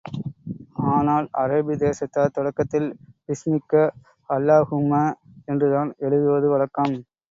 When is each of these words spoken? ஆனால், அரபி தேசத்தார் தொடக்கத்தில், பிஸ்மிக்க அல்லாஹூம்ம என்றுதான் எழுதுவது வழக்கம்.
ஆனால், 0.93 1.27
அரபி 1.33 1.75
தேசத்தார் 1.83 2.33
தொடக்கத்தில், 2.33 2.89
பிஸ்மிக்க 3.27 3.87
அல்லாஹூம்ம 4.29 5.03
என்றுதான் 5.45 5.91
எழுதுவது 5.99 6.49
வழக்கம். 6.49 6.95